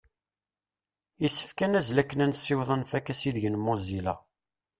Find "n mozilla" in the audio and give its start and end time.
3.49-4.15